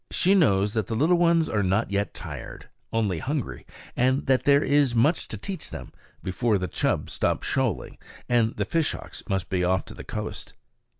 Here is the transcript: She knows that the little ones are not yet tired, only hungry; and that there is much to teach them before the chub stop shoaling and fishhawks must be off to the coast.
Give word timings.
She 0.09 0.33
knows 0.33 0.73
that 0.73 0.87
the 0.87 0.95
little 0.95 1.19
ones 1.19 1.47
are 1.47 1.61
not 1.61 1.91
yet 1.91 2.15
tired, 2.15 2.69
only 2.91 3.19
hungry; 3.19 3.67
and 3.95 4.25
that 4.25 4.45
there 4.45 4.63
is 4.63 4.95
much 4.95 5.27
to 5.27 5.37
teach 5.37 5.69
them 5.69 5.91
before 6.23 6.57
the 6.57 6.67
chub 6.67 7.07
stop 7.07 7.43
shoaling 7.43 7.99
and 8.27 8.55
fishhawks 8.57 9.21
must 9.29 9.47
be 9.47 9.63
off 9.63 9.85
to 9.85 9.93
the 9.93 10.03
coast. 10.03 10.55